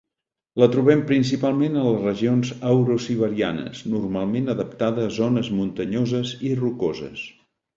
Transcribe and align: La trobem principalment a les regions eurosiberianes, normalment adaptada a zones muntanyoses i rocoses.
La 0.61 0.67
trobem 0.75 1.01
principalment 1.11 1.75
a 1.81 1.83
les 1.87 1.99
regions 2.05 2.53
eurosiberianes, 2.71 3.83
normalment 3.97 4.55
adaptada 4.57 5.07
a 5.11 5.15
zones 5.21 5.53
muntanyoses 5.59 6.33
i 6.51 6.57
rocoses. 6.65 7.29